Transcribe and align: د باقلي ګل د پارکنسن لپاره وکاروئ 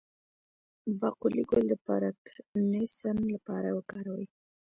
د 0.85 0.89
باقلي 0.99 1.43
ګل 1.49 1.63
د 1.69 1.73
پارکنسن 1.85 3.17
لپاره 3.35 3.69
وکاروئ 3.77 4.25